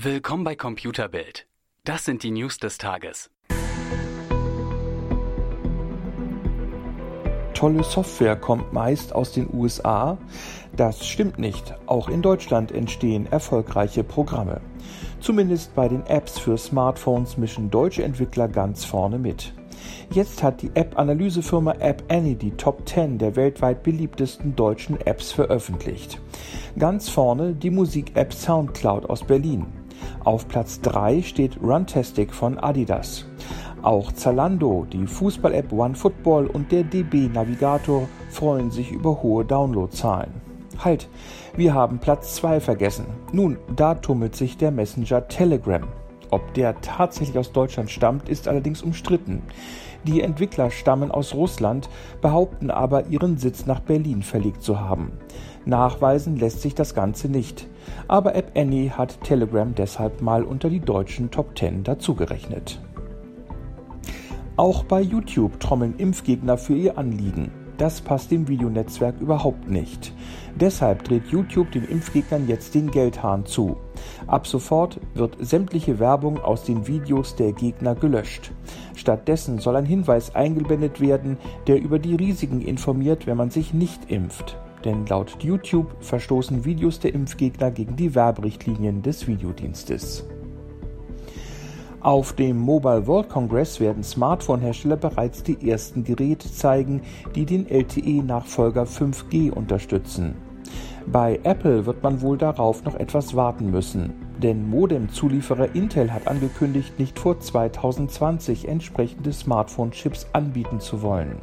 Willkommen 0.00 0.42
bei 0.42 0.56
Computerbild. 0.56 1.46
Das 1.84 2.06
sind 2.06 2.22
die 2.22 2.30
News 2.30 2.56
des 2.56 2.78
Tages. 2.78 3.30
Tolle 7.52 7.84
Software 7.84 8.36
kommt 8.36 8.72
meist 8.72 9.14
aus 9.14 9.32
den 9.32 9.52
USA. 9.52 10.16
Das 10.74 11.06
stimmt 11.06 11.38
nicht. 11.38 11.74
Auch 11.84 12.08
in 12.08 12.22
Deutschland 12.22 12.72
entstehen 12.72 13.26
erfolgreiche 13.30 14.02
Programme. 14.02 14.62
Zumindest 15.20 15.74
bei 15.74 15.88
den 15.88 16.06
Apps 16.06 16.38
für 16.38 16.56
Smartphones 16.56 17.36
mischen 17.36 17.70
deutsche 17.70 18.02
Entwickler 18.02 18.48
ganz 18.48 18.86
vorne 18.86 19.18
mit. 19.18 19.52
Jetzt 20.10 20.42
hat 20.42 20.62
die 20.62 20.70
App-Analysefirma 20.72 21.72
App 21.80 22.02
Annie 22.08 22.36
die 22.36 22.52
Top 22.52 22.88
10 22.88 23.18
der 23.18 23.36
weltweit 23.36 23.82
beliebtesten 23.82 24.56
deutschen 24.56 24.98
Apps 25.02 25.32
veröffentlicht. 25.32 26.18
Ganz 26.78 27.10
vorne 27.10 27.52
die 27.52 27.70
Musik-App 27.70 28.32
Soundcloud 28.32 29.10
aus 29.10 29.22
Berlin. 29.22 29.66
Auf 30.24 30.46
Platz 30.46 30.80
3 30.80 31.22
steht 31.22 31.60
Runtastic 31.62 32.32
von 32.32 32.58
Adidas. 32.58 33.26
Auch 33.82 34.12
Zalando, 34.12 34.86
die 34.92 35.06
Fußball-App 35.06 35.72
OneFootball 35.72 36.46
und 36.46 36.70
der 36.70 36.84
DB 36.84 37.28
Navigator 37.28 38.08
freuen 38.30 38.70
sich 38.70 38.92
über 38.92 39.20
hohe 39.22 39.44
Downloadzahlen. 39.44 40.30
Halt, 40.78 41.08
wir 41.56 41.74
haben 41.74 41.98
Platz 41.98 42.36
2 42.36 42.60
vergessen. 42.60 43.06
Nun, 43.32 43.58
da 43.74 43.96
tummelt 43.96 44.36
sich 44.36 44.56
der 44.56 44.70
Messenger 44.70 45.26
Telegram. 45.26 45.82
Ob 46.32 46.54
der 46.54 46.80
tatsächlich 46.80 47.36
aus 47.36 47.52
Deutschland 47.52 47.90
stammt, 47.90 48.30
ist 48.30 48.48
allerdings 48.48 48.80
umstritten. 48.80 49.42
Die 50.04 50.22
Entwickler 50.22 50.70
stammen 50.70 51.10
aus 51.10 51.34
Russland, 51.34 51.90
behaupten 52.22 52.70
aber, 52.70 53.08
ihren 53.08 53.36
Sitz 53.36 53.66
nach 53.66 53.80
Berlin 53.80 54.22
verlegt 54.22 54.62
zu 54.62 54.80
haben. 54.80 55.12
Nachweisen 55.66 56.36
lässt 56.36 56.62
sich 56.62 56.74
das 56.74 56.94
Ganze 56.94 57.28
nicht. 57.28 57.68
Aber 58.08 58.34
App 58.34 58.52
Annie 58.56 58.96
hat 58.96 59.22
Telegram 59.22 59.74
deshalb 59.74 60.22
mal 60.22 60.42
unter 60.42 60.70
die 60.70 60.80
deutschen 60.80 61.30
Top 61.30 61.56
10 61.56 61.84
dazugerechnet. 61.84 62.80
Auch 64.56 64.84
bei 64.84 65.02
YouTube 65.02 65.60
trommeln 65.60 65.96
Impfgegner 65.98 66.56
für 66.56 66.74
ihr 66.74 66.96
Anliegen. 66.96 67.61
Das 67.82 68.00
passt 68.00 68.30
dem 68.30 68.46
Videonetzwerk 68.46 69.20
überhaupt 69.20 69.68
nicht. 69.68 70.12
Deshalb 70.54 71.02
dreht 71.02 71.26
YouTube 71.26 71.72
den 71.72 71.82
Impfgegnern 71.82 72.46
jetzt 72.46 72.76
den 72.76 72.92
Geldhahn 72.92 73.44
zu. 73.44 73.76
Ab 74.28 74.46
sofort 74.46 75.00
wird 75.14 75.36
sämtliche 75.40 75.98
Werbung 75.98 76.38
aus 76.38 76.62
den 76.62 76.86
Videos 76.86 77.34
der 77.34 77.50
Gegner 77.52 77.96
gelöscht. 77.96 78.52
Stattdessen 78.94 79.58
soll 79.58 79.74
ein 79.74 79.84
Hinweis 79.84 80.32
eingeblendet 80.36 81.00
werden, 81.00 81.38
der 81.66 81.82
über 81.82 81.98
die 81.98 82.14
Risiken 82.14 82.60
informiert, 82.60 83.26
wenn 83.26 83.36
man 83.36 83.50
sich 83.50 83.74
nicht 83.74 84.12
impft. 84.12 84.56
Denn 84.84 85.04
laut 85.06 85.38
YouTube 85.40 85.88
verstoßen 85.98 86.64
Videos 86.64 87.00
der 87.00 87.12
Impfgegner 87.14 87.72
gegen 87.72 87.96
die 87.96 88.14
Werberichtlinien 88.14 89.02
des 89.02 89.26
Videodienstes. 89.26 90.24
Auf 92.02 92.32
dem 92.32 92.58
Mobile 92.58 93.06
World 93.06 93.28
Congress 93.28 93.78
werden 93.78 94.02
Smartphone-Hersteller 94.02 94.96
bereits 94.96 95.44
die 95.44 95.70
ersten 95.70 96.02
Geräte 96.02 96.52
zeigen, 96.52 97.00
die 97.36 97.46
den 97.46 97.68
LTE-Nachfolger 97.68 98.82
5G 98.82 99.52
unterstützen. 99.52 100.34
Bei 101.06 101.38
Apple 101.44 101.86
wird 101.86 102.02
man 102.02 102.20
wohl 102.20 102.36
darauf 102.38 102.84
noch 102.84 102.96
etwas 102.96 103.36
warten 103.36 103.70
müssen, 103.70 104.14
denn 104.42 104.68
Modem-Zulieferer 104.68 105.76
Intel 105.76 106.12
hat 106.12 106.26
angekündigt, 106.26 106.98
nicht 106.98 107.20
vor 107.20 107.38
2020 107.38 108.66
entsprechende 108.66 109.32
Smartphone-Chips 109.32 110.26
anbieten 110.32 110.80
zu 110.80 111.02
wollen. 111.02 111.36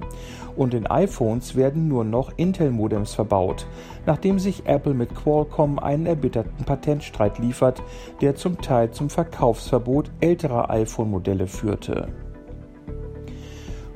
Und 0.60 0.74
in 0.74 0.88
iPhones 0.88 1.56
werden 1.56 1.88
nur 1.88 2.04
noch 2.04 2.34
Intel-Modems 2.36 3.14
verbaut, 3.14 3.66
nachdem 4.06 4.40
sich 4.40 4.66
Apple 4.66 4.94
mit 4.94 5.16
Qualcomm 5.16 5.80
einen 5.80 6.06
erbitterten 6.06 6.66
Patentstreit 6.66 7.40
liefert, 7.40 7.82
der 8.20 8.36
zum 8.36 8.60
Teil 8.60 8.92
zum 8.92 9.10
Verkaufsverbot 9.10 10.12
älterer 10.20 10.70
iPhone-Modelle 10.70 11.48
führte. 11.48 12.10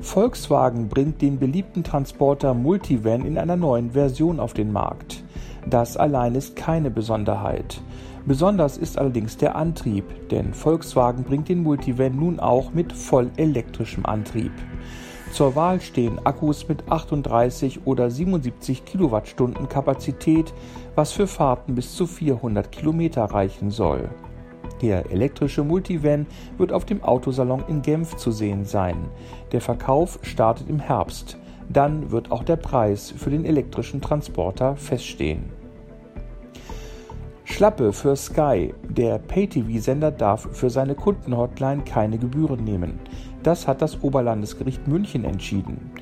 Volkswagen 0.00 0.88
bringt 0.88 1.20
den 1.20 1.38
beliebten 1.38 1.84
Transporter 1.84 2.54
Multivan 2.54 3.26
in 3.26 3.36
einer 3.36 3.56
neuen 3.56 3.90
Version 3.90 4.40
auf 4.40 4.54
den 4.54 4.72
Markt. 4.72 5.22
Das 5.68 5.98
allein 5.98 6.34
ist 6.34 6.56
keine 6.56 6.90
Besonderheit. 6.90 7.82
Besonders 8.24 8.78
ist 8.78 8.96
allerdings 8.96 9.36
der 9.36 9.54
Antrieb, 9.54 10.30
denn 10.30 10.54
Volkswagen 10.54 11.24
bringt 11.24 11.50
den 11.50 11.62
Multivan 11.62 12.16
nun 12.16 12.40
auch 12.40 12.72
mit 12.72 12.94
voll 12.94 13.30
elektrischem 13.36 14.06
Antrieb. 14.06 14.52
Zur 15.34 15.56
Wahl 15.56 15.80
stehen 15.80 16.24
Akkus 16.24 16.68
mit 16.68 16.88
38 16.92 17.88
oder 17.88 18.08
77 18.08 18.84
Kilowattstunden 18.84 19.68
Kapazität, 19.68 20.54
was 20.94 21.10
für 21.10 21.26
Fahrten 21.26 21.74
bis 21.74 21.96
zu 21.96 22.06
400 22.06 22.70
Kilometer 22.70 23.24
reichen 23.24 23.72
soll. 23.72 24.08
Der 24.80 25.10
elektrische 25.10 25.64
Multivan 25.64 26.28
wird 26.56 26.72
auf 26.72 26.84
dem 26.84 27.02
Autosalon 27.02 27.64
in 27.66 27.82
Genf 27.82 28.14
zu 28.14 28.30
sehen 28.30 28.64
sein. 28.64 29.08
Der 29.50 29.60
Verkauf 29.60 30.20
startet 30.22 30.68
im 30.68 30.78
Herbst. 30.78 31.36
Dann 31.68 32.12
wird 32.12 32.30
auch 32.30 32.44
der 32.44 32.54
Preis 32.54 33.10
für 33.10 33.30
den 33.30 33.44
elektrischen 33.44 34.00
Transporter 34.00 34.76
feststehen. 34.76 35.50
Schlappe 37.42 37.92
für 37.92 38.14
Sky. 38.14 38.72
Der 38.88 39.18
Pay-TV-Sender 39.18 40.12
darf 40.12 40.48
für 40.52 40.70
seine 40.70 40.94
Kundenhotline 40.94 41.82
keine 41.82 42.18
Gebühren 42.18 42.62
nehmen. 42.62 43.00
Das 43.44 43.68
hat 43.68 43.80
das 43.80 44.02
Oberlandesgericht 44.02 44.88
München 44.88 45.24
entschieden. 45.24 45.92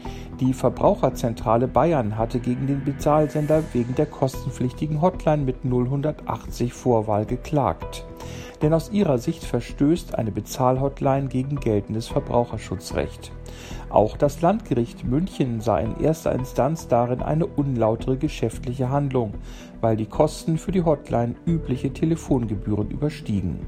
Die 0.40 0.54
Verbraucherzentrale 0.54 1.68
Bayern 1.68 2.16
hatte 2.16 2.40
gegen 2.40 2.66
den 2.66 2.82
Bezahlsender 2.84 3.62
wegen 3.74 3.94
der 3.94 4.06
kostenpflichtigen 4.06 5.02
Hotline 5.02 5.42
mit 5.42 5.64
0180 5.64 6.72
Vorwahl 6.72 7.26
geklagt 7.26 8.06
denn 8.62 8.72
aus 8.72 8.90
ihrer 8.92 9.18
Sicht 9.18 9.44
verstößt 9.44 10.14
eine 10.14 10.30
Bezahlhotline 10.30 11.28
gegen 11.28 11.56
geltendes 11.56 12.08
Verbraucherschutzrecht. 12.08 13.32
Auch 13.90 14.16
das 14.16 14.40
Landgericht 14.40 15.04
München 15.04 15.60
sah 15.60 15.78
in 15.78 16.00
erster 16.00 16.32
Instanz 16.32 16.88
darin 16.88 17.22
eine 17.22 17.46
unlautere 17.46 18.16
geschäftliche 18.16 18.88
Handlung, 18.88 19.34
weil 19.80 19.96
die 19.96 20.06
Kosten 20.06 20.58
für 20.58 20.72
die 20.72 20.84
Hotline 20.84 21.34
übliche 21.44 21.92
Telefongebühren 21.92 22.90
überstiegen. 22.90 23.66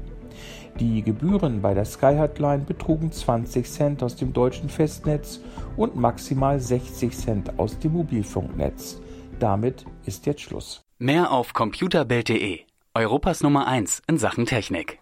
Die 0.79 1.01
Gebühren 1.01 1.61
bei 1.61 1.73
der 1.73 1.85
Sky 1.85 2.15
Hotline 2.17 2.63
betrugen 2.65 3.11
20 3.11 3.69
Cent 3.69 4.03
aus 4.03 4.15
dem 4.15 4.33
deutschen 4.33 4.69
Festnetz 4.69 5.39
und 5.77 5.95
maximal 5.95 6.59
60 6.59 7.17
Cent 7.17 7.59
aus 7.59 7.79
dem 7.79 7.93
Mobilfunknetz. 7.93 9.01
Damit 9.39 9.85
ist 10.05 10.25
jetzt 10.25 10.41
Schluss. 10.41 10.81
Mehr 10.97 11.31
auf 11.31 11.53
computerbild.de 11.53 12.61
Europas 12.93 13.43
Nummer 13.43 13.67
1 13.67 14.01
in 14.07 14.17
Sachen 14.17 14.45
Technik. 14.45 14.99